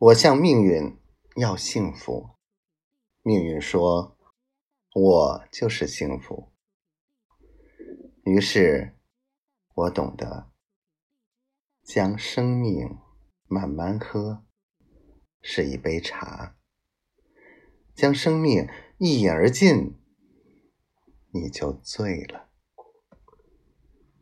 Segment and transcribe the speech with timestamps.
[0.00, 0.98] 我向命运
[1.36, 2.30] 要幸福。
[3.22, 4.18] 命运说
[4.92, 6.52] 我就是幸福。
[8.24, 8.96] 于是
[9.74, 10.50] 我懂得
[11.84, 12.98] 将生命
[13.46, 14.44] 慢慢喝
[15.40, 16.56] 是一杯茶。
[17.94, 18.68] 将生命
[18.98, 19.96] 一饮而尽
[21.30, 22.53] 你就醉了。